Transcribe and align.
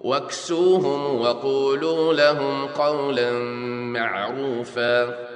واكسوهم 0.00 1.20
وقولوا 1.20 2.14
لهم 2.14 2.66
قولا 2.66 3.30
معروفا 3.92 5.28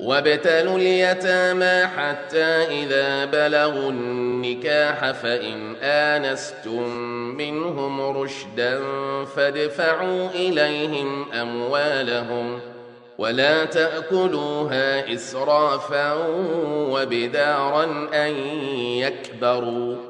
وابتلوا 0.00 0.76
اليتامى 0.76 1.86
حتى 1.86 2.44
إذا 2.82 3.24
بلغوا 3.24 3.90
النكاح 3.90 5.10
فإن 5.10 5.76
آنستم 5.82 6.88
منهم 7.36 8.00
رشدا 8.00 8.80
فادفعوا 9.24 10.28
إليهم 10.30 11.32
أموالهم 11.32 12.60
ولا 13.18 13.64
تأكلوها 13.64 15.14
إسرافا 15.14 16.12
وبدارا 16.90 17.84
أن 18.14 18.32
يكبروا 18.78 20.09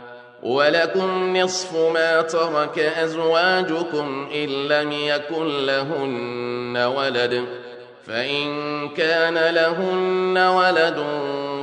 ولكم 0.43 1.37
نصف 1.37 1.75
ما 1.93 2.21
ترك 2.21 2.79
أزواجكم 2.79 4.27
إن 4.35 4.49
لم 4.49 4.91
يكن 4.91 5.65
لهن 5.65 6.77
ولد 6.77 7.45
فإن 8.07 8.49
كان 8.89 9.53
لهن 9.55 10.37
ولد 10.37 11.03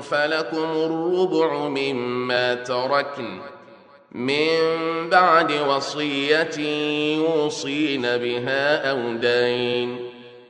فلكم 0.02 0.70
الربع 0.76 1.68
مما 1.68 2.54
تركن 2.54 3.38
من 4.12 4.58
بعد 5.10 5.52
وصية 5.52 6.58
يوصين 7.16 8.02
بها 8.02 8.90
أو 8.90 9.12
دين 9.12 9.98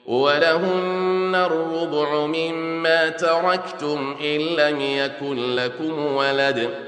ولهن 0.07 1.35
الربع 1.35 2.27
مما 2.27 3.09
تركتم 3.09 4.17
إن 4.21 4.39
لم 4.41 4.81
يكن 4.81 5.55
لكم 5.55 6.15
ولد 6.15 6.88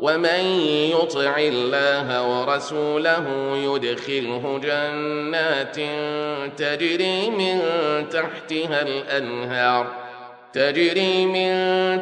ومن 0.00 0.40
يطع 0.90 1.38
الله 1.38 2.28
ورسوله 2.28 3.26
يدخله 3.56 4.60
جنات 4.62 5.76
تجري 6.56 7.30
من 7.30 7.58
تحتها 8.08 8.82
الأنهار 8.82 9.86
تجري 10.52 11.26
من 11.26 11.52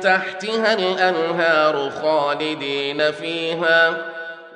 تحتها 0.00 0.74
الأنهار 0.74 1.90
خالدين 1.90 3.12
فيها 3.12 4.06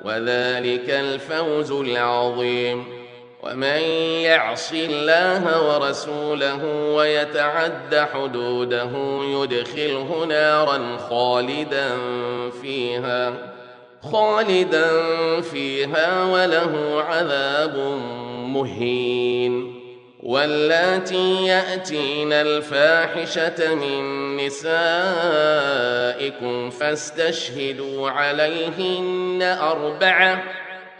وذلك 0.03 0.89
الفوز 0.89 1.71
العظيم. 1.71 3.02
ومن 3.43 3.81
يعص 4.21 4.71
الله 4.73 5.69
ورسوله 5.69 6.65
ويتعد 6.95 8.07
حدوده 8.13 8.91
يدخله 9.23 10.25
نارا 10.25 10.97
خالدا 10.97 11.89
فيها 12.61 13.33
خالدا 14.11 14.91
فيها 15.41 16.23
وله 16.23 17.03
عذاب 17.07 17.77
مهين. 18.47 19.83
واللاتي 20.23 21.45
يأتين 21.45 22.33
الفاحشة 22.33 23.75
من 23.75 24.37
نسائكم 24.37 24.69
فاستشهدوا 26.69 28.09
عليهن 28.09 29.57
أربعة 29.61 30.43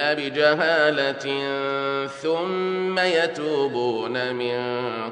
بجهاله 0.00 1.26
ثم 2.06 2.98
يتوبون 2.98 4.34
من 4.34 4.60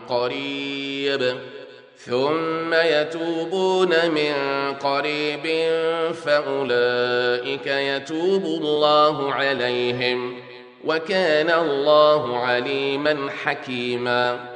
قريب. 0.09 1.37
ثم 1.97 2.75
يتوبون 2.75 4.11
من 4.11 4.35
قريب 4.73 5.47
فأولئك 6.13 7.67
يتوب 7.67 8.45
الله 8.45 9.33
عليهم 9.33 10.41
وكان 10.85 11.51
الله 11.51 12.39
عليما 12.39 13.31
حكيما. 13.45 14.56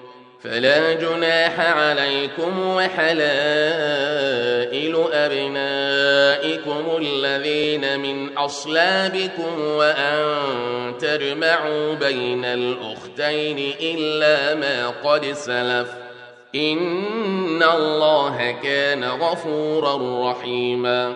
فلا 0.43 0.93
جناح 0.93 1.59
عليكم 1.59 2.59
وحلائل 2.59 3.35
أبنائكم 5.13 6.97
الذين 7.01 7.99
من 7.99 8.37
أصلابكم 8.37 9.61
وأن 9.61 10.23
تجمعوا 10.99 11.93
بين 11.93 12.45
الأختين 12.45 13.73
إلا 13.81 14.55
ما 14.55 14.87
قد 14.87 15.25
سلف. 15.25 15.87
إن 16.55 17.63
الله 17.63 18.55
كان 18.63 19.03
غفورا 19.03 20.31
رحيما. 20.31 21.13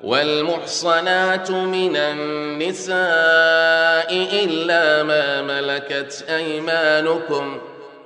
والمحصنات 0.00 1.50
من 1.50 1.96
النساء 1.96 2.96
إلا 4.44 5.02
ما 5.02 5.42
ملكت 5.42 6.24
أيمانكم 6.28 7.58
ۖ 7.72 7.75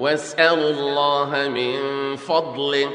واسألوا 0.00 0.70
الله 0.70 1.48
من 1.48 1.76
فضله. 2.16 2.90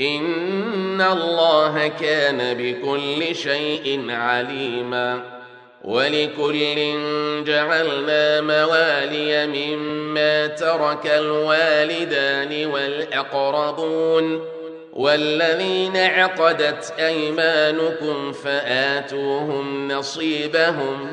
إن 0.00 1.00
الله 1.00 1.88
كان 1.88 2.56
بكل 2.58 3.34
شيء 3.34 4.06
عليما. 4.10 5.40
ولكل 5.84 6.94
جعلنا 7.46 8.40
موالي 8.40 9.46
مما 9.46 10.46
ترك 10.46 11.06
الوالدان 11.06 12.66
والأقربون. 12.66 14.44
والذين 14.92 15.96
عقدت 15.96 16.94
أيمانكم 16.98 18.32
فآتوهم 18.32 19.88
نصيبهم. 19.88 21.12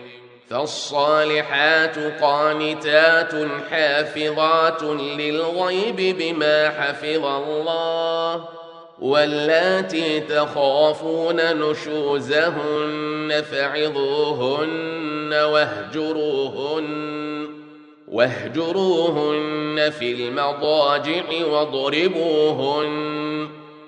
فالصالحات 0.51 1.97
قانتات 2.21 3.31
حافظات 3.71 4.83
للغيب 4.83 6.17
بما 6.17 6.69
حفظ 6.69 7.25
الله 7.25 8.45
واللاتي 8.99 10.19
تخافون 10.19 11.35
نشوزهن 11.35 13.43
فعظوهن 13.51 15.33
واهجروهن 15.33 16.91
واهجروهن 18.07 19.89
في 19.99 20.13
المضاجع 20.13 21.23
واضربوهن 21.51 22.91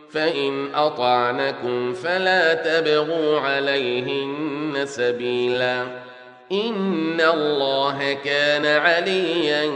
فإن 0.10 0.76
أطعنكم 0.76 1.94
فلا 1.94 2.54
تبغوا 2.54 3.40
عليهن 3.40 4.86
سبيلاً 4.86 6.13
إن 6.52 7.22
الله 7.22 8.14
كان 8.14 8.66
عليا 8.66 9.72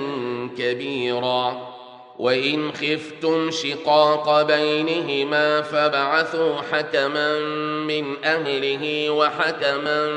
كبيرا. 0.58 1.78
وإن 2.20 2.72
خفتم 2.72 3.52
شقاق 3.52 4.42
بينهما 4.42 5.62
فبعثوا 5.62 6.56
حكما 6.72 7.40
من 7.88 8.26
أهله 8.26 9.10
وحكما 9.10 10.08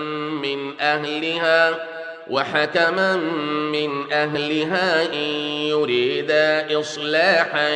من 0.43 0.81
أهلها 0.81 1.87
وحكما 2.31 3.17
من 3.73 4.13
أهلها 4.13 5.13
إن 5.13 5.29
يريدا 5.69 6.81
إصلاحا 6.81 7.75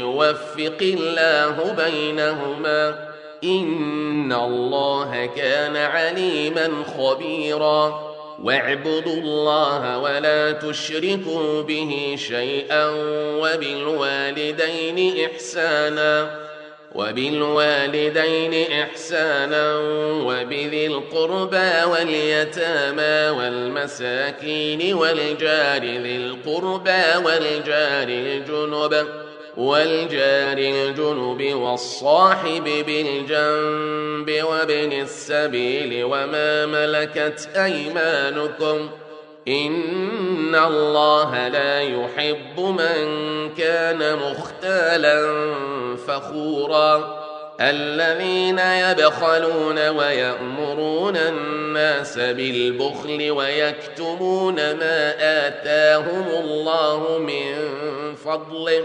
يوفق 0.00 0.78
الله 0.82 1.74
بينهما 1.84 3.08
إن 3.46 4.32
الله 4.32 5.26
كان 5.36 5.76
عليما 5.76 6.70
خبيراً. 6.98 8.16
واعبدوا 8.42 9.16
الله 9.16 9.98
ولا 9.98 10.52
تشركوا 10.52 11.62
به 11.62 12.14
شيئا 12.18 12.90
وبالوالدين 13.40 15.24
إحسانا. 15.24 16.40
وبالوالدين 16.94 18.72
إحسانا 18.72 19.78
وبذي 20.26 20.86
القربى 20.86 21.84
واليتامى 21.90 23.38
والمساكين 23.38 24.94
والجار 24.94 25.82
ذي 25.82 26.16
القربى 26.16 27.24
والجار 27.24 28.08
الجنب. 28.08 29.25
والجار 29.56 30.58
الجنب 30.58 31.54
والصاحب 31.54 32.64
بالجنب 32.64 34.44
وابن 34.44 34.92
السبيل 34.92 36.04
وما 36.04 36.66
ملكت 36.66 37.48
أيمانكم 37.56 38.90
إن 39.48 40.54
الله 40.54 41.48
لا 41.48 41.80
يحب 41.80 42.60
من 42.60 43.04
كان 43.54 44.16
مختالا 44.16 45.44
فخورا 46.06 47.26
الذين 47.60 48.58
يبخلون 48.58 49.88
ويأمرون 49.88 51.16
الناس 51.16 52.18
بالبخل 52.18 53.30
ويكتمون 53.30 54.54
ما 54.54 55.14
آتاهم 55.46 56.24
الله 56.44 57.18
من 57.18 57.54
فضله 58.14 58.84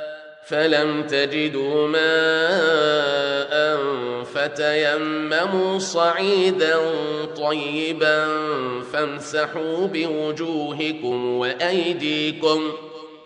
فلم 0.45 1.03
تجدوا 1.07 1.87
ماء 1.87 3.51
فتيمموا 4.23 5.79
صعيدا 5.79 6.77
طيبا 7.37 8.27
فامسحوا 8.93 9.87
بوجوهكم 9.87 11.37
وأيديكم 11.37 12.71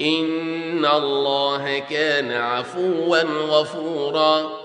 إن 0.01 0.85
الله 0.85 1.79
كان 1.79 2.31
عفوا 2.31 3.21
غفورا 3.23 4.64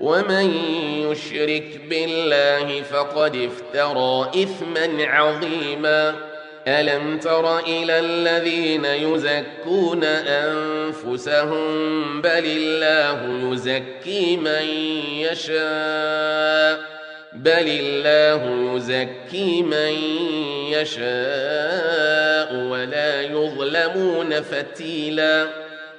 ومن 0.00 0.54
يشرك 1.10 1.80
بالله 1.90 2.82
فقد 2.82 3.36
افترى 3.36 4.42
اثما 4.42 5.04
عظيما 5.06 6.14
الم 6.66 7.18
تر 7.18 7.58
إلى 7.58 7.98
الذين 7.98 8.84
يزكون 8.84 10.04
انفسهم 10.04 11.62
بل 12.22 12.44
الله 12.46 13.50
يزكي 13.52 14.36
من 14.36 14.66
يشاء 15.18 16.80
بل 17.32 17.68
الله 17.68 18.72
يزكي 18.76 19.62
من 19.62 19.94
يشاء 20.72 22.54
ولا 22.54 23.22
يظلمون 23.22 24.42
فتيلاً 24.42 25.63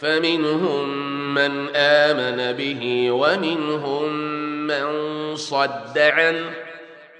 فمنهم 0.00 0.88
من 1.34 1.68
آمن 1.76 2.56
به 2.56 3.10
ومنهم 3.10 4.12
من 4.66 4.86
صد 5.36 5.98
عنه 5.98 6.50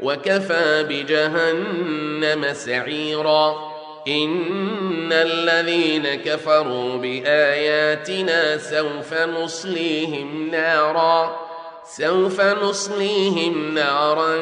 وكفى 0.01 0.87
بجهنم 0.89 2.53
سعيراً. 2.53 3.77
إن 4.09 5.13
الذين 5.13 6.15
كفروا 6.15 6.97
بآياتنا 6.97 8.59
سوف 8.59 9.15
نصليهم 9.15 10.51
نارا. 10.51 11.47
سوف 11.85 12.41
نصليهم 12.41 13.75
نارا 13.75 14.37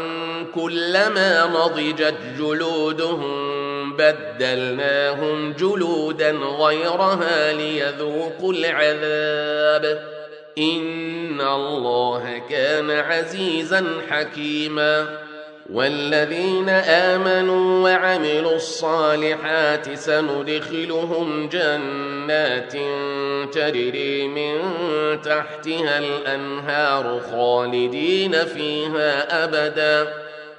كلما 0.55 1.47
نضجت 1.47 2.17
جلودهم 2.39 3.74
بدلناهم 3.93 5.53
جلودا 5.53 6.31
غيرها 6.31 7.53
ليذوقوا 7.53 8.53
العذاب. 8.53 10.03
إن 10.59 11.41
الله 11.41 12.43
كان 12.51 12.91
عزيزا 12.91 13.85
حكيما. 14.11 15.19
والذين 15.73 16.69
آمنوا 16.69 17.91
وعملوا 17.91 18.57
الصالحات 18.57 19.95
سندخلهم 19.95 21.49
جنات 21.49 22.73
تجري 23.55 24.29
من 24.29 24.59
تحتها 25.23 25.99
الأنهار 25.99 27.21
خالدين 27.33 28.33
فيها 28.33 29.45
أبدا. 29.45 30.24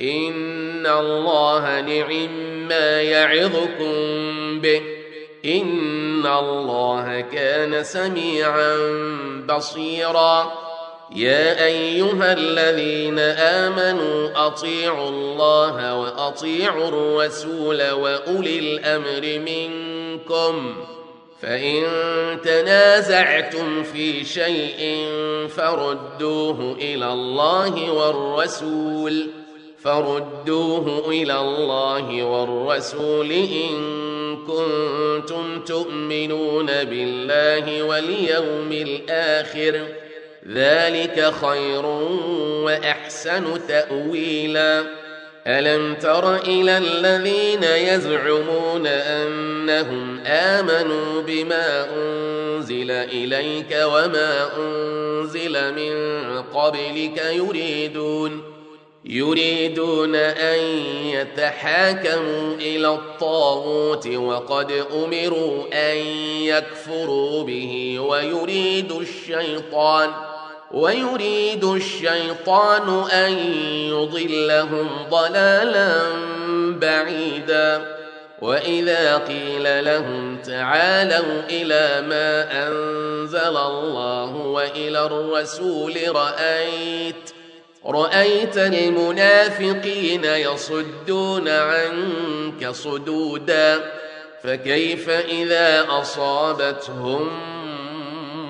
إن 0.00 0.86
الله 0.86 1.80
نعم 1.80 2.68
ما 2.68 3.02
يعظكم 3.02 4.60
به 4.60 4.82
إن 5.44 6.26
الله 6.26 7.20
كان 7.20 7.84
سميعا 7.84 8.76
بصيراً 9.48 10.66
يا 11.14 11.64
ايها 11.64 12.32
الذين 12.32 13.18
امنوا 13.18 14.46
اطيعوا 14.46 15.08
الله 15.08 16.00
واطيعوا 16.00 16.88
الرسول 16.88 17.90
واولي 17.90 18.58
الامر 18.58 19.38
منكم 19.38 20.74
فان 21.40 21.82
تنازعتم 22.44 23.82
في 23.82 24.24
شيء 24.24 25.06
فردوه 25.48 26.76
إلى 26.80 27.12
الله 27.12 27.90
والرسول 27.90 29.30
فردوه 29.86 31.08
إلى 31.08 31.40
الله 31.40 32.22
والرسول 32.22 33.30
إن 33.32 34.36
كنتم 34.46 35.60
تؤمنون 35.64 36.66
بالله 36.66 37.82
واليوم 37.82 38.72
الآخر 38.72 39.80
ذلك 40.48 41.32
خير 41.42 41.86
وأحسن 42.64 43.66
تأويلا. 43.68 44.84
ألم 45.46 45.94
تر 45.94 46.36
إلى 46.36 46.78
الذين 46.78 47.62
يزعمون 47.62 48.86
أنهم 48.86 50.20
آمنوا 50.26 51.22
بما 51.22 51.86
أنزل 51.96 52.90
إليك 52.90 53.78
وما 53.84 54.48
أنزل 54.58 55.74
من 55.74 55.94
قبلك 56.42 57.22
يريدون 57.32 58.55
يريدون 59.06 60.14
أن 60.14 60.58
يتحاكموا 61.04 62.54
إلى 62.54 62.88
الطاغوت 62.88 64.06
وقد 64.06 64.72
أمروا 64.92 65.64
أن 65.72 65.96
يكفروا 66.42 67.44
به 67.44 67.98
ويريد 68.00 68.92
الشيطان 68.92 70.10
ويريد 70.70 71.64
الشيطان 71.64 73.10
أن 73.10 73.32
يضلهم 73.90 74.88
ضلالا 75.10 76.02
بعيدا. 76.80 77.96
وإذا 78.42 79.16
قيل 79.16 79.84
لهم 79.84 80.36
تعالوا 80.36 81.42
إلى 81.50 82.06
ما 82.08 82.66
أنزل 82.68 83.56
الله 83.56 84.36
وإلى 84.36 85.06
الرسول 85.06 85.94
رأيت 86.08 87.35
رأيت 87.86 88.58
المنافقين 88.58 90.24
يصدون 90.24 91.48
عنك 91.48 92.68
صدودا 92.70 93.92
فكيف 94.42 95.10
إذا 95.10 95.86
أصابتهم 95.88 97.28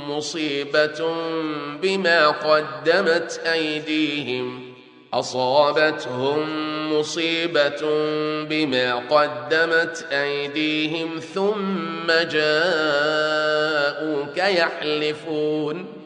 مصيبة 0.09 1.15
بما 1.83 2.29
قدمت 2.29 3.41
أيديهم؟ 3.47 4.75
أصابتهم 5.15 6.47
مصيبة 6.93 7.81
بما 8.45 8.95
قدمت 8.95 10.07
أيديهم 10.13 11.21
ثم 11.35 12.07
جاءوك 12.31 13.57
يحلفون. 14.37 16.06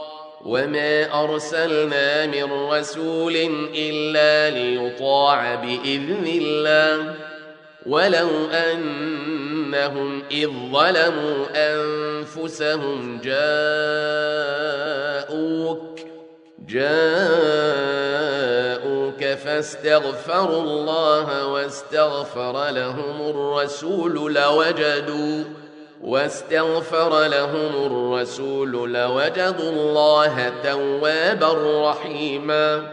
وما 0.45 1.23
ارسلنا 1.23 2.25
من 2.25 2.51
رسول 2.71 3.35
الا 3.75 4.49
ليطاع 4.49 5.55
باذن 5.55 6.27
الله 6.27 7.15
ولو 7.85 8.29
انهم 8.47 10.23
اذ 10.31 10.47
ظلموا 10.47 11.45
انفسهم 11.55 13.21
جاءوك 13.23 13.51
جاءوك 16.67 17.61
فاستغفروا 19.23 20.61
الله 20.61 21.47
واستغفر 21.47 22.69
لهم 22.69 23.29
الرسول 23.29 24.33
لوجدوا 24.33 25.43
واستغفر 26.03 27.27
لهم 27.27 27.85
الرسول 27.85 28.71
لوجدوا 28.93 29.69
الله 29.71 30.53
توابا 30.63 31.89
رحيما. 31.89 32.91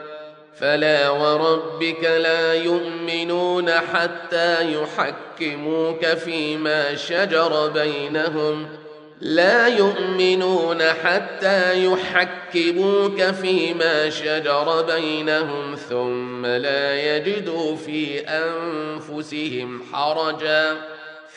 فلا 0.60 1.10
وربك 1.10 2.04
لا 2.04 2.54
يؤمنون 2.54 3.70
حتى 3.70 4.74
يحكموك 4.74 6.06
فيما 6.06 6.94
شجر 6.94 7.68
بينهم. 7.68 8.68
لا 9.20 9.66
يؤمنون 9.66 10.82
حتى 10.82 11.84
يحكموك 11.84 13.22
فيما 13.22 14.10
شجر 14.10 14.82
بينهم 14.82 15.74
ثم 15.74 16.46
لا 16.46 17.16
يجدوا 17.16 17.76
في 17.76 18.20
أنفسهم 18.20 19.82
حرجا. 19.92 20.97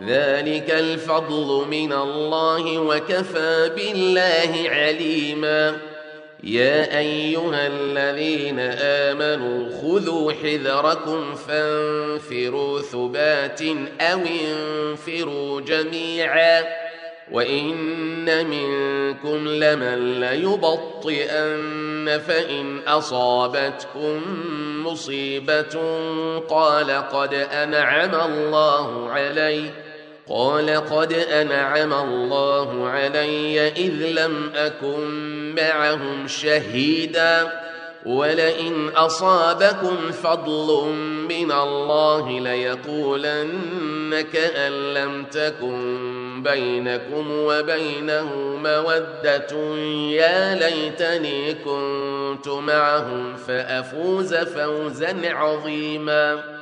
ذلك 0.00 0.70
الفضل 0.70 1.68
من 1.68 1.92
الله 1.92 2.78
وكفى 2.78 3.70
بالله 3.76 4.70
عليما. 4.70 5.76
يا 6.44 6.98
أيها 6.98 7.66
الذين 7.66 8.60
آمنوا 8.80 9.80
خذوا 9.82 10.32
حذركم 10.32 11.34
فانفروا 11.34 12.80
ثبات 12.80 13.62
أو 14.00 14.20
انفروا 14.20 15.60
جميعا. 15.60 16.82
وإن 17.32 18.46
منكم 18.46 19.48
لمن 19.48 20.20
ليبطئن 20.20 22.20
فإن 22.26 22.78
أصابتكم 22.86 24.22
مصيبة 24.86 25.80
قال 26.48 26.90
قد 26.90 27.34
أنعم 27.34 28.14
الله 28.14 29.10
عليّ 29.10 29.81
قال 30.32 30.70
قد 30.70 31.12
أنعم 31.12 31.92
الله 31.92 32.88
علي 32.88 33.68
إذ 33.68 33.92
لم 33.92 34.52
أكن 34.54 35.54
معهم 35.54 36.28
شهيدا 36.28 37.52
ولئن 38.06 38.88
أصابكم 38.88 39.96
فضل 40.22 40.88
من 41.28 41.52
الله 41.52 42.40
ليقولن 42.40 44.20
كأن 44.32 44.72
لم 44.94 45.24
تكن 45.24 46.42
بينكم 46.42 47.30
وبينه 47.30 48.34
مودة 48.64 49.76
يا 50.10 50.54
ليتني 50.54 51.54
كنت 51.54 52.48
معهم 52.48 53.36
فأفوز 53.36 54.34
فوزا 54.34 55.16
عظيماً 55.24 56.61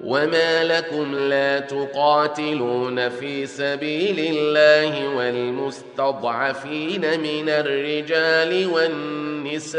وما 0.00 0.64
لكم 0.64 1.14
لا 1.18 1.60
تقاتلون 1.60 3.08
في 3.08 3.46
سبيل 3.46 4.36
الله 4.36 5.16
والمستضعفين 5.16 7.00
من 7.20 7.48
الرجال 7.48 8.66
والنساء 8.66 9.74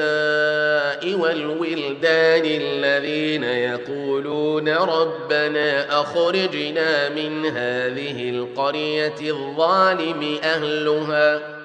والولدان 1.20 2.44
الذين 2.46 3.44
يقولون 3.44 4.70
ربنا 4.70 6.00
اخرجنا 6.02 7.10
من 7.10 7.46
هذه 7.46 8.30
القريه 8.30 9.22
الظالم 9.22 10.38
اهلها 10.44 11.65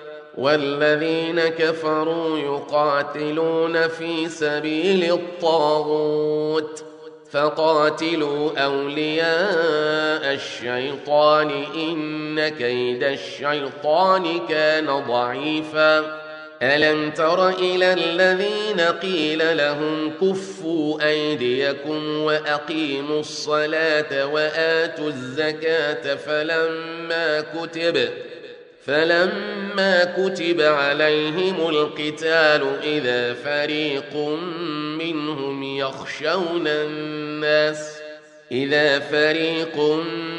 والذين 0.37 1.39
كفروا 1.39 2.37
يقاتلون 2.37 3.87
في 3.87 4.29
سبيل 4.29 5.11
الطاغوت 5.11 6.83
فقاتلوا 7.31 8.59
أولياء 8.59 10.33
الشيطان 10.33 11.49
إن 11.75 12.47
كيد 12.47 13.03
الشيطان 13.03 14.47
كان 14.49 15.03
ضعيفا. 15.07 16.21
ألم 16.61 17.11
تر 17.11 17.49
إلى 17.49 17.93
الذين 17.93 18.81
قيل 18.81 19.57
لهم 19.57 20.13
كفوا 20.21 21.07
أيديكم 21.07 22.17
وأقيموا 22.17 23.19
الصلاة 23.19 24.25
وآتوا 24.25 25.07
الزكاة 25.07 26.15
فلما 26.15 27.41
كتب 27.41 28.09
فلما 28.85 30.03
كتب 30.03 30.61
عليهم 30.61 31.69
القتال 31.69 32.79
إذا 32.83 33.33
فريق 33.33 34.15
منهم 34.97 35.63
يخشون 35.63 36.67
الناس 36.67 37.97
إذا 38.51 38.99
فريق 38.99 39.77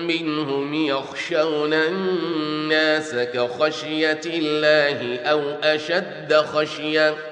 منهم 0.02 0.74
يخشون 0.74 1.74
الناس 1.74 3.14
كخشية 3.14 4.20
الله 4.26 5.20
أو 5.20 5.40
أشد 5.62 6.34
خشيةً 6.34 7.31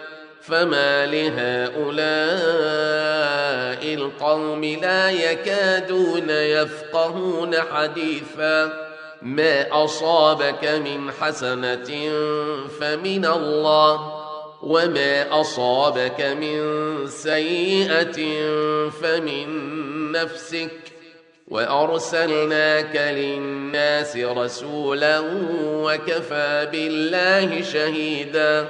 فما 0.41 1.05
لهؤلاء 1.05 1.93
القوم 3.93 4.63
لا 4.63 5.11
يكادون 5.11 6.29
يفقهون 6.29 7.55
حديثا 7.61 8.73
ما 9.21 9.83
أصابك 9.83 10.65
من 10.65 11.11
حسنة 11.11 12.09
فمن 12.79 13.25
الله 13.25 14.21
وما 14.63 15.41
أصابك 15.41 16.21
من 16.21 16.61
سيئة 17.07 18.19
فمن 18.89 19.47
نفسك 20.11 20.71
وأرسلناك 21.47 22.95
للناس 22.95 24.17
رسولا 24.17 25.23
وكفى 25.65 26.67
بالله 26.71 27.61
شهيدا 27.61 28.69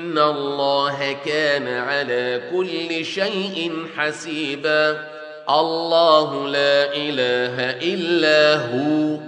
الله 0.17 1.15
كان 1.25 1.67
على 1.67 2.41
كل 2.55 3.05
شيء 3.05 3.85
حسيبا. 3.97 5.07
الله 5.49 6.47
لا 6.47 6.95
إله 6.95 7.77
إلا 7.93 8.55
هو. 8.55 9.19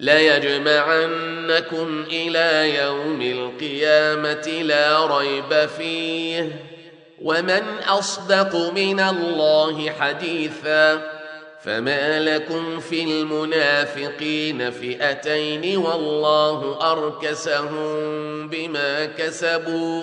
ليجمعنكم 0.00 2.04
إلى 2.12 2.78
يوم 2.78 3.22
القيامة 3.22 4.62
لا 4.62 5.18
ريب 5.18 5.68
فيه. 5.78 6.60
ومن 7.22 7.62
أصدق 7.88 8.72
من 8.76 9.00
الله 9.00 9.90
حديثاً 9.90 11.16
فما 11.66 12.20
لكم 12.20 12.80
في 12.80 13.02
المنافقين 13.02 14.70
فئتين 14.70 15.76
والله 15.76 16.78
اركسهم 16.92 18.48
بما 18.48 19.06
كسبوا. 19.06 20.02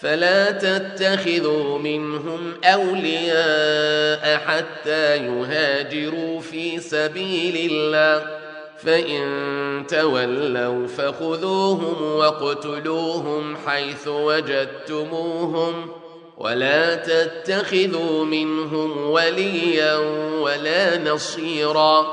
فلا 0.00 0.50
تتخذوا 0.50 1.78
منهم 1.78 2.54
أولياء 2.64 4.38
حتى 4.38 5.16
يهاجروا 5.16 6.40
في 6.40 6.78
سبيل 6.78 7.72
الله. 7.72 8.38
فإن 8.78 9.86
تولوا 9.88 10.86
فخذوهم 10.86 12.02
واقتلوهم 12.02 13.56
حيث 13.66 14.08
وجدتموهم. 14.08 15.90
ولا 16.38 16.94
تتخذوا 16.94 18.24
منهم 18.24 19.10
وليا 19.10 19.96
ولا 20.40 20.98
نصيرا 20.98 22.06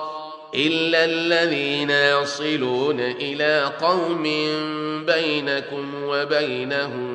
إلا 0.55 1.05
الذين 1.05 1.89
يصلون 1.89 2.99
إلى 2.99 3.71
قوم 3.81 4.23
بينكم 5.05 6.03
وبينهم 6.03 7.14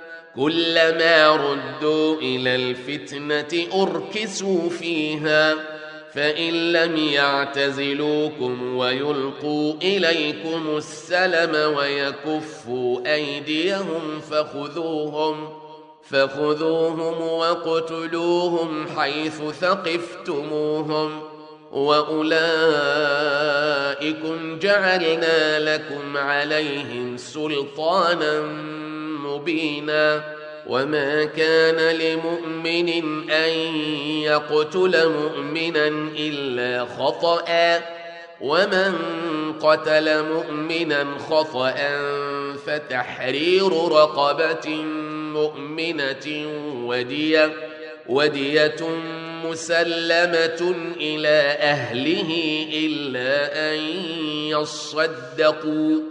كلما 0.35 1.35
ردوا 1.35 2.15
إلى 2.15 2.55
الفتنة 2.55 3.67
أركسوا 3.83 4.69
فيها 4.69 5.55
فإن 6.13 6.71
لم 6.73 6.97
يعتزلوكم 6.97 8.77
ويلقوا 8.77 9.73
إليكم 9.73 10.77
السلم 10.77 11.75
ويكفوا 11.75 13.13
أيديهم 13.13 14.19
فخذوهم 14.31 15.49
فخذوهم 16.03 17.21
واقتلوهم 17.21 18.87
حيث 18.97 19.41
ثقفتموهم 19.61 21.21
وأولئكم 21.71 22.41
جعلنا 24.59 25.59
لكم 25.75 26.17
عليهم 26.17 27.17
سلطانا 27.17 28.41
مبينا 29.35 30.23
وما 30.67 31.23
كان 31.25 31.95
لمؤمن 31.95 32.89
أن 33.31 33.49
يقتل 34.21 35.09
مؤمنا 35.09 35.87
إلا 36.17 36.85
خطأ 36.85 37.81
ومن 38.41 38.93
قتل 39.61 40.23
مؤمنا 40.23 41.05
خطأ 41.29 41.73
فتحرير 42.65 43.71
رقبة 43.91 44.69
مؤمنة 45.33 46.47
ودية 46.85 47.51
ودية 48.07 48.75
مسلمة 49.45 50.75
إلى 50.97 51.57
أهله 51.59 52.31
إلا 52.73 53.69
أن 53.71 53.79
يصدقوا 54.47 56.10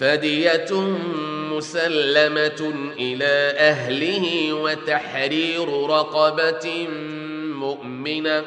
فدية 0.00 0.80
مسلمة 1.52 2.74
إلى 2.98 3.54
أهله 3.58 4.52
وتحرير 4.52 5.86
رقبة 5.90 6.88
مؤمنة 7.54 8.44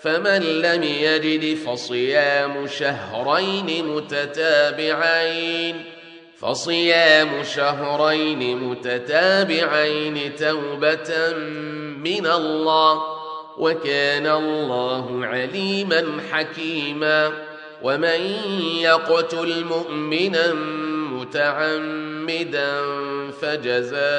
فمن 0.00 0.42
لم 0.42 0.82
يجد 0.82 1.56
فصيام 1.56 2.66
شهرين 2.66 3.86
متتابعين 3.88 5.84
فصيام 6.38 7.42
شهرين 7.42 8.56
متتابعين 8.56 10.36
توبة 10.36 11.32
من 12.04 12.26
الله 12.26 13.02
وكان 13.58 14.26
الله 14.26 15.26
عليما 15.26 16.20
حكيما 16.32 17.32
ومن 17.82 18.20
يقتل 18.80 19.64
مؤمنا 19.64 20.52
متعمدا 21.26 22.70
فجزاؤه 23.42 24.12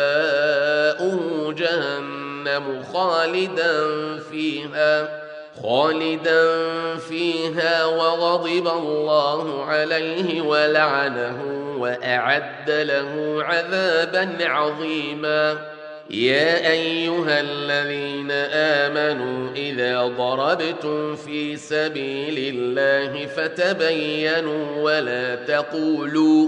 جهنم 1.54 2.84
خالدا 2.94 3.88
فيها 4.32 5.22
خالدا 5.64 6.68
فيها 6.98 7.86
وغضب 7.86 8.68
الله 8.68 9.66
عليه 9.66 10.42
ولعنه 10.42 11.38
وأعد 11.80 12.70
له 12.70 13.38
عذابا 13.44 14.38
عظيما. 14.42 15.58
يا 16.10 16.72
أيها 16.72 17.40
الذين 17.40 18.32
آمنوا 18.52 19.50
إذا 19.56 20.08
ضربتم 20.08 21.16
في 21.16 21.58
سبيل 21.58 22.56
الله 22.56 23.26
فتبينوا 23.26 24.82
ولا 24.82 25.36
تقولوا 25.36 26.48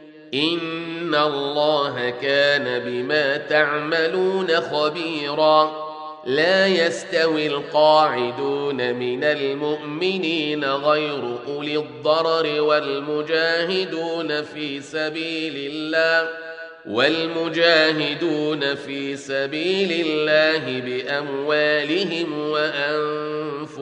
ان 0.33 1.15
الله 1.15 2.09
كان 2.09 2.79
بما 2.79 3.37
تعملون 3.37 4.47
خبيرا. 4.47 5.91
لا 6.25 6.67
يستوي 6.67 7.47
القاعدون 7.47 8.93
من 8.93 9.23
المؤمنين 9.23 10.65
غير 10.65 11.37
اولي 11.47 11.77
الضرر 11.77 12.61
والمجاهدون 12.61 14.41
في 14.43 14.81
سبيل 14.81 15.71
الله 15.71 16.29
والمجاهدون 16.85 18.75
في 18.75 19.15
سبيل 19.15 20.07
الله 20.07 20.79
باموالهم 20.79 22.49
وانفسهم 22.49 23.81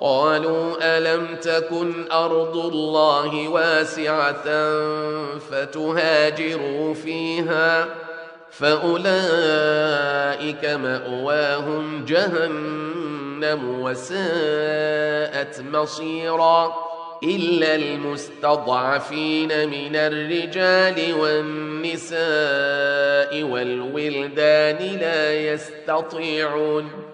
قالوا 0.00 0.74
ألم 0.80 1.36
تكن 1.36 2.12
أرض 2.12 2.56
الله 2.56 3.48
واسعة 3.48 4.44
فتهاجروا 5.38 6.94
فيها 6.94 7.88
فأولئك 8.50 9.84
مأواهم 10.64 12.04
جهنم 12.04 13.80
وساءت 13.80 15.60
مصيرا 15.72 16.74
إلا 17.22 17.74
المستضعفين 17.74 19.48
من 19.68 19.96
الرجال 19.96 21.14
والنساء 21.20 22.22
والولدان 23.42 24.98
لا 25.00 25.34
يستطيعون 25.34 27.13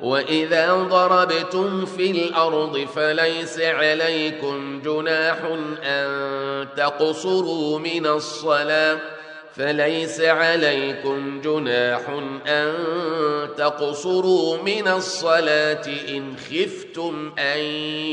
وإذا 0.00 0.74
ضربتم 0.74 1.86
في 1.86 2.10
الأرض 2.10 2.78
فليس 2.94 3.60
عليكم 3.60 4.82
جناح 4.84 5.38
أن 5.82 6.68
تقصروا 6.76 7.78
من 7.78 8.06
الصلاة. 8.06 9.00
فليس 9.56 10.20
عليكم 10.20 11.40
جناح 11.40 12.00
أن 12.46 12.74
تقصروا 13.56 14.56
من 14.56 14.88
الصلاة. 14.88 15.86
إن 16.08 16.34
خفتم 16.36 17.32
أن 17.38 17.58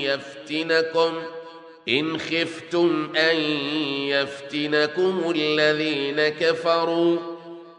يفتنكم 0.02 1.14
إن 1.90 2.20
خفتم 2.20 3.10
أن 3.16 3.36
يفتنكم 4.10 5.34
الذين 5.36 6.28
كفروا. 6.28 7.35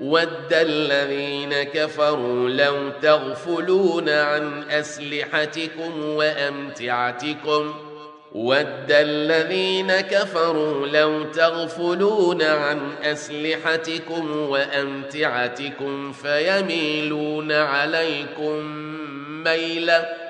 ود 0.00 0.52
الذين 0.52 1.62
كفروا 1.62 2.48
لو 2.48 2.90
تغفلون 3.02 4.08
عن 4.08 4.62
أسلحتكم 4.70 6.04
وأمتعتكم. 6.04 7.74
ود 8.32 8.90
الذين 8.90 10.00
كفروا 10.00 10.86
لو 10.86 11.22
تغفلون 11.22 12.42
عن 12.42 12.80
أسلحتكم 13.02 14.36
وأمتعتكم 14.36 16.12
فيميلون 16.12 17.52
عليكم 17.52 18.64
ميلاً. 19.44 20.29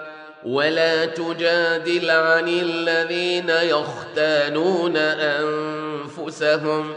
ولا 0.45 1.05
تجادل 1.05 2.09
عن 2.09 2.47
الذين 2.47 3.49
يختانون 3.49 4.97
أنفسهم. 4.97 6.93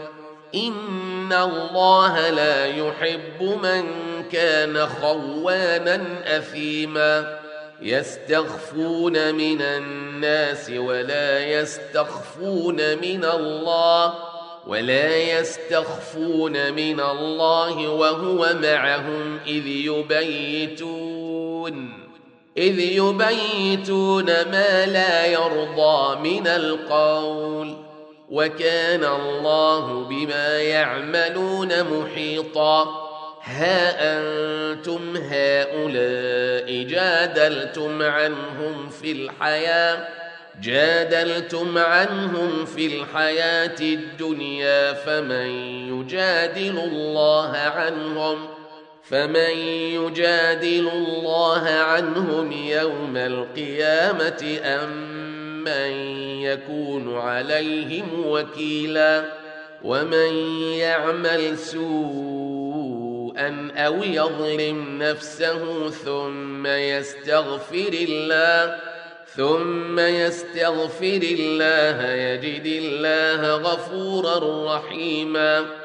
إن 0.55 1.33
الله 1.33 2.29
لا 2.29 2.65
يحب 2.65 3.41
من 3.41 3.83
كان 4.31 4.87
خوانا 4.87 6.03
أثيما. 6.37 7.39
يستخفون 7.81 9.35
من 9.35 9.61
الناس 9.61 10.69
ولا 10.69 11.45
يستخفون 11.45 12.75
من 12.75 13.25
الله 13.25 14.13
ولا 14.67 15.17
يستخفون 15.17 16.73
من 16.73 16.99
الله 16.99 17.87
وهو 17.87 18.55
معهم 18.61 19.39
إذ 19.47 19.67
يبيتون. 19.67 21.25
إذ 22.57 22.79
يبيتون 22.79 24.25
ما 24.25 24.85
لا 24.85 25.25
يرضى 25.25 26.29
من 26.29 26.47
القول 26.47 27.77
وكان 28.29 29.03
الله 29.03 30.03
بما 30.03 30.59
يعملون 30.59 31.83
محيطا. 31.83 33.05
ها 33.43 34.17
أنتم 34.17 35.17
هؤلاء 35.17 36.83
جادلتم 36.83 38.01
عنهم 38.01 38.89
في 38.89 39.11
الحياة 39.11 40.07
جادلتم 40.61 41.77
عنهم 41.77 42.65
في 42.65 42.87
الحياة 42.87 43.79
الدنيا 43.81 44.93
فمن 44.93 45.47
يجادل 45.89 46.79
الله 46.79 47.57
عنهم؟ 47.57 48.47
فمن 49.09 49.57
يجادل 49.93 50.89
الله 50.93 51.69
عنهم 51.69 52.51
يوم 52.51 53.17
القيامة 53.17 54.59
أم 54.63 55.15
من 55.63 55.91
يكون 56.41 57.17
عليهم 57.17 58.25
وكيلا 58.25 59.25
ومن 59.83 60.35
يعمل 60.73 61.57
سوءا 61.57 61.85
أو 63.75 64.03
يظلم 64.03 65.03
نفسه 65.03 65.89
ثم 65.89 66.67
يستغفر 66.67 67.93
الله 67.93 68.79
ثم 69.35 69.99
يستغفر 69.99 71.21
الله 71.39 72.11
يجد 72.11 72.65
الله 72.65 73.55
غفورا 73.55 74.75
رحيما 74.75 75.84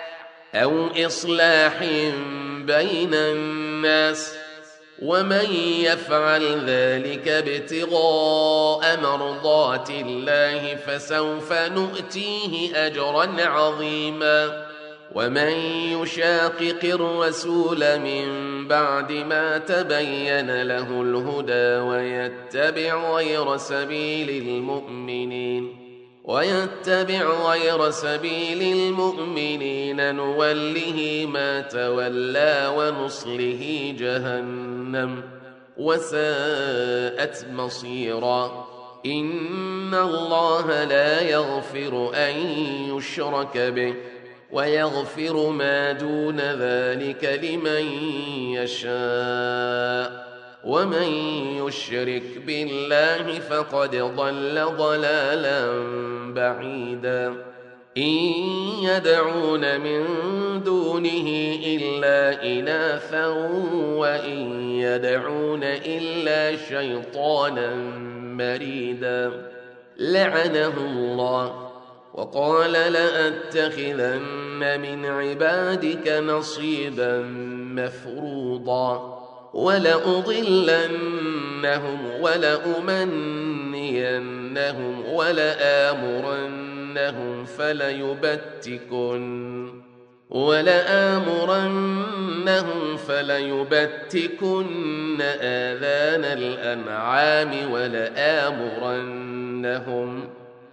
أو 0.55 0.87
إصلاح 1.05 1.83
بين 2.65 3.13
الناس 3.13 4.35
ومن 5.01 5.45
يفعل 5.79 6.65
ذلك 6.65 7.27
ابتغاء 7.27 8.99
مرضات 9.01 9.89
الله 9.89 10.75
فسوف 10.75 11.53
نؤتيه 11.53 12.85
اجرا 12.87 13.27
عظيما 13.39 14.67
ومن 15.15 15.51
يشاقق 16.01 16.79
الرسول 16.83 17.99
من 17.99 18.27
بعد 18.67 19.11
ما 19.11 19.57
تبين 19.57 20.61
له 20.61 21.01
الهدى 21.01 21.89
ويتبع 21.89 23.15
غير 23.15 23.57
سبيل 23.57 24.29
المؤمنين 24.29 25.80
ويتبع 26.23 27.51
غير 27.51 27.89
سبيل 27.89 28.61
المؤمنين 28.77 30.15
نوله 30.15 31.27
ما 31.29 31.61
تولى 31.61 32.73
ونصله 32.77 33.95
جهنم 33.99 35.23
وساءت 35.77 37.45
مصيرا. 37.51 38.67
إن 39.05 39.93
الله 39.93 40.83
لا 40.83 41.21
يغفر 41.21 42.11
أن 42.15 42.37
يشرك 42.97 43.57
به 43.57 43.95
ويغفر 44.51 45.49
ما 45.49 45.91
دون 45.91 46.39
ذلك 46.39 47.39
لمن 47.43 47.85
يشاء. 48.53 50.20
ومن 50.65 51.07
يشرك 51.67 52.23
بالله 52.47 53.39
فقد 53.39 53.95
ضل 53.95 54.65
ضلالا 54.77 55.71
بعيدا. 56.33 57.35
إن 57.97 58.03
يدعون 58.83 59.81
من 59.81 60.03
دونه 60.63 61.57
إلا 61.65 62.43
إناثا 62.43 63.27
وإن 63.97 64.69
يدعون 64.79 65.63
إلا 65.63 66.57
شيطانا 66.57 67.75
مريدا. 68.37 69.51
لعنه 69.97 70.73
الله 70.77 71.71
وقال 72.13 72.71
لأتخذن 72.71 74.21
من 74.81 75.05
عبادك 75.05 76.07
نصيبا 76.07 77.21
مفروضا. 77.75 79.20
ولأضلنهم 79.53 80.91
ولأمنينهم 82.21 83.45
ولآمرنهم 85.13 86.61
فليبتكن 87.45 89.21
ولآمرنهم 90.29 91.77
فليبتكن 93.07 94.61
آذان 95.41 96.23
الأنعام 96.25 97.71
ولآمرنهم 97.71 99.11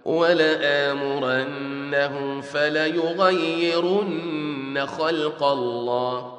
ولآمرنهم 0.05 1.51
فليغيرن 2.41 4.05
خلق 4.85 5.43
الله 5.43 6.38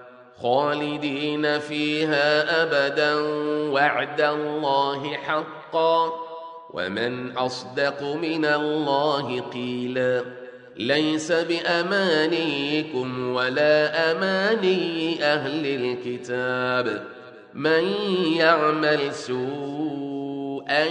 خالدين 0.41 1.59
فيها 1.59 2.63
أبدا 2.63 3.15
وعد 3.71 4.21
الله 4.21 5.13
حقا 5.13 6.11
ومن 6.73 7.37
أصدق 7.37 8.03
من 8.03 8.45
الله 8.45 9.41
قيلا 9.41 10.21
ليس 10.77 11.31
بأمانيكم 11.31 13.35
ولا 13.35 14.11
أماني 14.11 15.23
أهل 15.23 15.65
الكتاب 15.65 17.03
من 17.53 17.83
يعمل 18.37 19.13
سوءا 19.13 20.85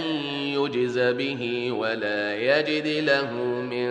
يجز 0.55 0.99
به 0.99 1.71
ولا 1.71 2.35
يجد 2.35 2.87
له 2.87 3.33
من 3.71 3.89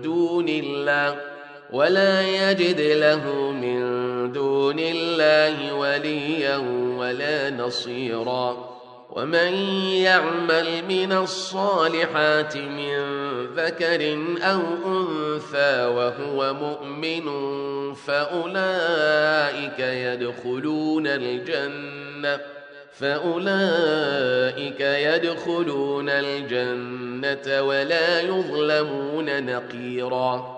دون 0.00 0.48
الله 0.48 1.37
ولا 1.72 2.22
يجد 2.22 2.80
له 2.80 3.50
من 3.50 3.78
دون 4.32 4.78
الله 4.78 5.74
وليا 5.74 6.56
ولا 6.98 7.50
نصيرا 7.50 8.78
ومن 9.10 9.54
يعمل 9.92 10.84
من 10.88 11.12
الصالحات 11.12 12.56
من 12.56 12.96
ذكر 13.56 14.18
أو 14.42 14.60
أنثى 14.86 15.86
وهو 15.86 16.54
مؤمن 16.54 17.24
فأولئك 17.94 19.78
يدخلون 19.78 21.06
الجنة 21.06 22.40
فأولئك 22.92 24.80
يدخلون 24.80 26.08
الجنة 26.08 27.62
ولا 27.62 28.20
يظلمون 28.20 29.46
نقيراً 29.46 30.57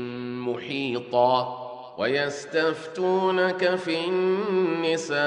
محيطا. 0.41 1.57
ويستفتونك 1.97 3.75
في 3.75 3.97
النساء 4.07 5.21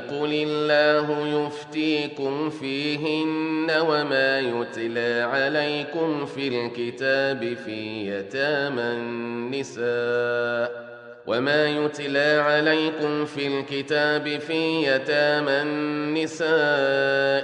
قل 0.00 0.32
الله 0.32 1.46
يفتيكم 1.46 2.50
فيهن 2.50 3.70
وما 3.70 4.40
يتلى 4.40 5.28
عليكم 5.32 6.26
في 6.26 6.48
الكتاب 6.48 7.56
في 7.64 8.08
يتامى 8.08 8.82
النساء. 8.82 10.87
وما 11.28 11.66
يتلى 11.66 12.42
عليكم 12.46 13.24
في 13.24 13.46
الكتاب 13.46 14.38
في 14.38 14.82
يتامى 14.82 15.62
النساء 15.62 16.48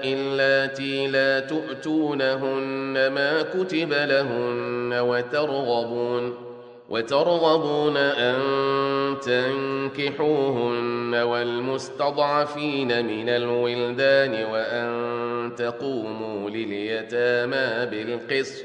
اللاتي 0.04 1.06
لا 1.06 1.40
تؤتونهن 1.40 3.06
ما 3.06 3.42
كتب 3.42 3.92
لهن 3.92 4.92
وترغبون 4.92 6.34
وترغبون 6.90 7.96
أن 7.96 8.36
تنكحوهن 9.20 11.14
والمستضعفين 11.14 13.06
من 13.06 13.28
الولدان 13.28 14.44
وأن 14.52 15.54
تقوموا 15.56 16.50
لليتامى 16.50 17.86
بالقسط 17.90 18.64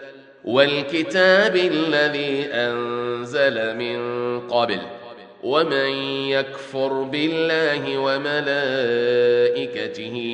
والكتاب 0.45 1.55
الذي 1.55 2.45
أنزل 2.53 3.77
من 3.77 3.99
قبل 4.39 4.79
ومن 5.43 5.89
يكفر 6.29 7.03
بالله 7.03 7.97
وملائكته 7.97 9.27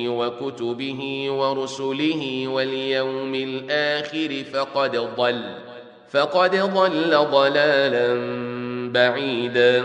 وكتبه 0.08 1.30
ورسله 1.30 2.48
واليوم 2.48 3.34
الآخر 3.34 4.44
فقد 4.52 4.96
ضل 4.96 5.42
فقد 6.10 6.56
ضل 6.56 7.16
ضلالا 7.30 8.14
بعيدا 8.92 9.84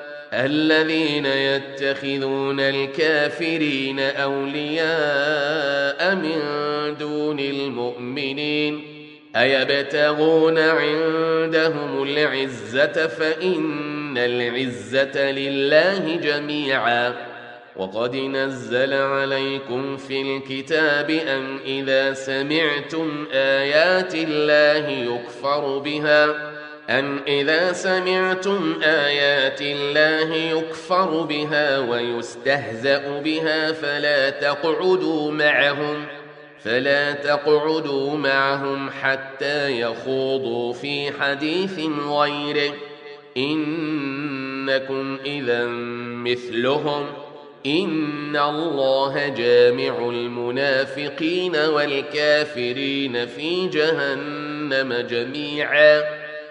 الذين 0.33 1.25
يتخذون 1.25 2.59
الكافرين 2.59 3.99
أولياء 3.99 4.85
من 6.15 6.39
دون 6.99 7.39
المؤمنين 7.39 8.83
أيبتغون 9.35 10.57
عندهم 10.57 12.03
العزة 12.03 13.07
فإن 13.07 14.17
العزة 14.17 15.31
لله 15.31 16.15
جميعا 16.15 17.13
وقد 17.75 18.15
نزل 18.15 18.93
عليكم 18.93 19.97
في 19.97 20.21
الكتاب 20.21 21.09
أن 21.09 21.57
إذا 21.65 22.13
سمعتم 22.13 23.27
آيات 23.33 24.15
الله 24.15 24.89
يكفر 24.89 25.77
بها 25.77 26.50
أن 26.89 27.19
إذا 27.27 27.73
سمعتم 27.73 28.81
آيات 28.83 29.61
الله 29.61 30.35
يكفر 30.35 31.21
بها 31.21 31.79
ويستهزأ 31.79 33.19
بها 33.19 33.71
فلا 33.71 34.29
تقعدوا 34.29 35.31
معهم 35.31 36.05
ۖ 36.17 36.21
فلا 36.63 37.11
تقعدوا 37.11 38.17
معهم 38.17 38.89
حتى 38.89 39.81
يخوضوا 39.81 40.73
في 40.73 41.11
حديث 41.11 41.79
غيره 42.07 42.73
انكم 43.37 45.17
اذا 45.25 45.65
مثلهم 46.25 47.05
ان 47.65 48.35
الله 48.35 49.27
جامع 49.27 50.09
المنافقين 50.09 51.55
والكافرين 51.55 53.25
في 53.25 53.67
جهنم 53.67 54.93
جميعا 55.09 56.20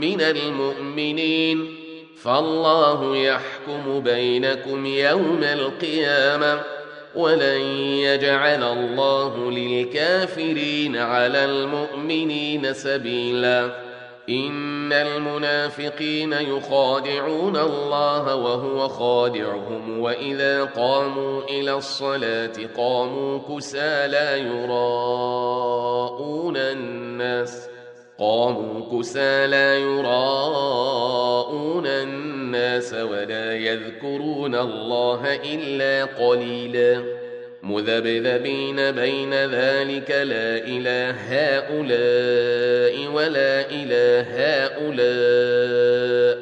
من 0.00 0.20
المؤمنين 0.20 1.76
فالله 2.22 3.16
يحكم 3.16 4.00
بينكم 4.00 4.86
يوم 4.86 5.40
القيامة 5.42 6.60
ولن 7.14 7.60
يجعل 7.80 8.62
الله 8.62 9.50
للكافرين 9.50 10.96
على 10.96 11.44
المؤمنين 11.44 12.72
سبيلا. 12.72 13.86
إن 14.28 14.92
المنافقين 14.92 16.32
يخادعون 16.32 17.56
الله 17.56 18.34
وهو 18.34 18.88
خادعهم 18.88 20.00
وإذا 20.00 20.64
قاموا 20.64 21.42
إلى 21.42 21.74
الصلاة 21.74 22.52
قاموا 22.76 23.38
كسى 23.38 24.06
لا 24.06 24.36
يراءون 24.36 25.36
الناس. 26.56 27.75
قاموا 28.18 29.00
كسى 29.00 29.46
لا 29.46 29.78
يراءون 29.78 31.86
الناس 31.86 32.94
ولا 32.94 33.56
يذكرون 33.56 34.54
الله 34.54 35.38
إلا 35.54 36.04
قليلا. 36.04 37.02
مذبذبين 37.62 38.90
بين 38.90 39.34
ذلك 39.34 40.10
لا 40.10 40.66
إله 40.66 41.10
هؤلاء 41.10 43.12
ولا 43.12 43.70
إله 43.70 44.26
هؤلاء. 44.66 46.38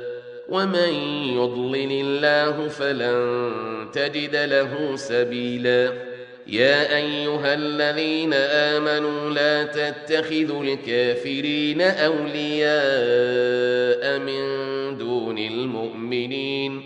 ومن 0.48 0.94
يضلل 1.36 1.92
الله 1.92 2.68
فلن 2.68 3.46
تجد 3.92 4.36
له 4.36 4.96
سبيلاً. 4.96 6.13
يا 6.46 6.96
أيها 6.96 7.54
الذين 7.54 8.34
آمنوا 8.34 9.30
لا 9.30 9.64
تتخذوا 9.64 10.64
الكافرين 10.64 11.80
أولياء 11.80 12.74
من 14.18 14.44
دون 14.98 15.38
المؤمنين. 15.38 16.82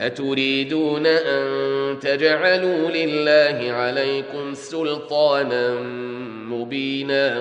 أتريدون 0.00 1.06
أن 1.06 1.98
تجعلوا 2.00 2.90
لله 2.90 3.72
عليكم 3.72 4.54
سلطانا 4.54 5.80
مبينا. 6.48 7.38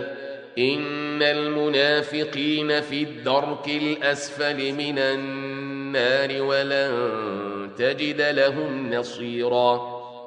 إن 0.57 1.23
المنافقين 1.23 2.81
في 2.81 3.03
الدرك 3.03 3.67
الأسفل 3.67 4.73
من 4.73 4.99
النار 4.99 6.41
ولن 6.41 6.91
تجد 7.77 8.21
لهم 8.21 8.93
نصيرا. 8.93 9.98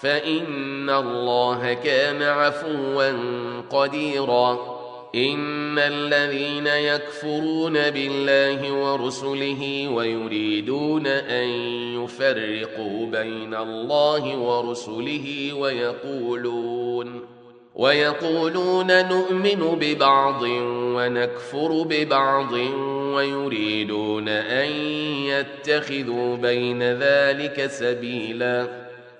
فإن 0.00 0.90
الله 0.90 1.72
كان 1.72 2.22
عفوا 2.22 3.12
قديرا. 3.70 4.74
إن 5.14 5.78
الذين 5.78 6.66
يكفرون 6.66 7.72
بالله 7.72 8.72
ورسله 8.72 9.88
ويريدون 9.88 11.06
أن 11.06 11.48
يفرقوا 12.02 13.06
بين 13.06 13.54
الله 13.54 14.36
ورسله 14.36 15.52
ويقولون 15.52 17.20
ويقولون 17.74 19.08
نؤمن 19.08 19.78
ببعض 19.80 20.42
ونكفر 20.96 21.82
ببعض 21.82 22.52
ويريدون 23.14 24.28
أن 24.28 24.70
يتخذوا 25.26 26.36
بين 26.36 26.82
ذلك 26.82 27.66
سبيلاً. 27.66 28.83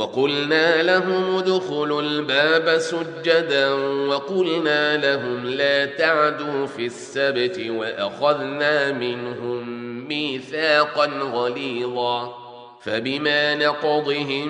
وقلنا 0.00 0.82
لهم 0.82 1.36
ادخلوا 1.36 2.02
الباب 2.02 2.78
سجدا 2.78 3.72
وقلنا 4.08 4.96
لهم 4.96 5.46
لا 5.46 5.84
تعدوا 5.86 6.66
في 6.66 6.86
السبت 6.86 7.60
وأخذنا 7.68 8.92
منهم 8.92 9.68
ميثاقا 10.08 11.06
غليظا 11.06 12.34
فبما 12.82 13.54
نقضهم 13.54 14.48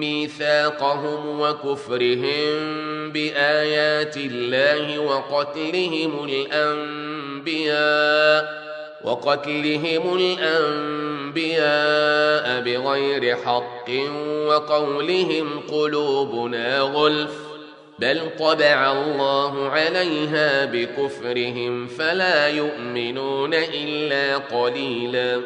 ميثاقهم 0.00 1.40
وكفرهم 1.40 2.50
بآيات 3.12 4.16
الله 4.16 4.98
وقتلهم 4.98 6.24
الأنبياء 7.44 7.70
وقتلهم 9.04 10.18
الأنبياء 11.34 11.60
بغير 12.60 13.36
حق 13.36 13.90
وقولهم 14.46 15.60
قلوبنا 15.70 16.80
غلف 16.80 17.32
بل 17.98 18.20
طبع 18.38 18.92
الله 18.92 19.68
عليها 19.68 20.64
بكفرهم 20.64 21.86
فلا 21.86 22.48
يؤمنون 22.48 23.54
إلا 23.54 24.36
قليلا. 24.36 25.40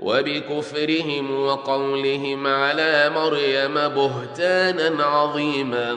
وبكفرهم 0.00 1.40
وقولهم 1.40 2.46
على 2.46 3.10
مريم 3.14 3.74
بهتانا 3.74 5.04
عظيما. 5.04 5.96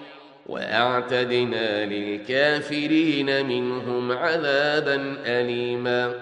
وأعتدنا 0.51 1.85
للكافرين 1.85 3.45
منهم 3.45 4.11
عذابا 4.11 5.15
اليما. 5.25 6.13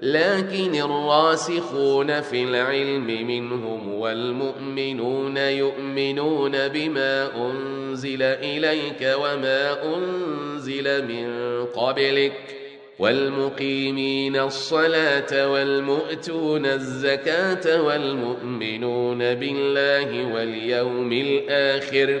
لكن 0.00 0.74
الراسخون 0.74 2.20
في 2.20 2.44
العلم 2.44 3.26
منهم 3.26 3.94
والمؤمنون 3.94 5.36
يؤمنون 5.36 6.68
بما 6.68 7.30
أنزل 7.36 8.22
إليك 8.22 9.14
وما 9.20 9.94
أنزل 9.96 11.08
من 11.08 11.64
قبلك. 11.64 12.32
والمقيمين 12.98 14.36
الصلاة 14.36 15.52
والمؤتون 15.52 16.66
الزكاة 16.66 17.82
والمؤمنون 17.82 19.18
بالله 19.18 20.34
واليوم 20.34 21.12
الآخر. 21.12 22.20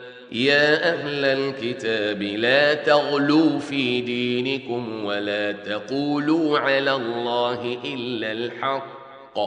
يا 0.31 0.93
أهل 0.93 1.25
الكتاب 1.25 2.21
لا 2.21 2.73
تغلوا 2.73 3.59
في 3.59 4.01
دينكم 4.01 5.05
ولا 5.05 5.51
تقولوا 5.51 6.59
على 6.59 6.95
الله 6.95 7.77
إلا 7.85 8.31
الحق. 8.31 9.39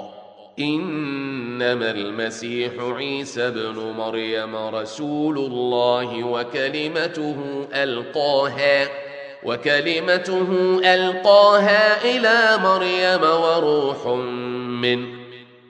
إنما 0.59 1.91
المسيح 1.91 2.73
عيسى 2.81 3.51
بن 3.51 3.95
مريم 3.99 4.57
رسول 4.57 5.39
الله 5.39 6.25
وكلمته 6.25 7.67
ألقاها 7.75 8.89
وكلمته 9.45 10.81
ألقاها 10.85 12.05
إلى 12.05 12.63
مريم 12.63 13.23
وروح 13.23 14.07
منه. 14.83 15.09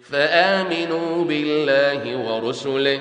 فآمنوا 0.02 1.24
بالله 1.24 2.16
ورسله 2.16 3.00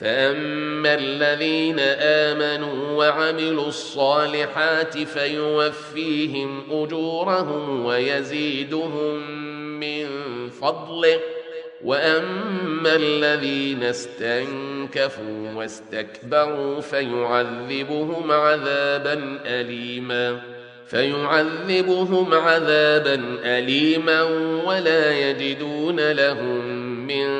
فاما 0.00 0.94
الذين 0.94 1.80
امنوا 2.00 2.96
وعملوا 2.96 3.68
الصالحات 3.68 4.98
فيوفيهم 4.98 6.62
اجورهم 6.70 7.84
ويزيدهم 7.84 9.30
من 9.80 10.06
فضله 10.50 11.20
واما 11.84 12.96
الذين 12.96 13.82
استنكفوا 13.82 15.52
واستكبروا 15.54 16.80
فيعذبهم 16.80 18.32
عذابا 18.32 19.40
اليما 19.46 20.40
فيعذبهم 20.86 22.34
عذابا 22.34 23.14
اليما 23.44 24.22
ولا 24.66 25.30
يجدون 25.30 26.12
لهم 26.12 26.66
من 27.06 27.39